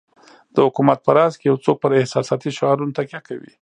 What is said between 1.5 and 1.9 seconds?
څوک